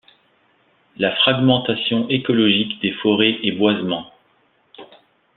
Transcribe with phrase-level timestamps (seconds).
[0.97, 4.11] La fragmentation écologique des forêts et boisements.